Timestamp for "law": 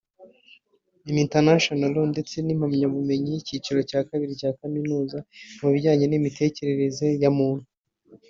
1.95-2.07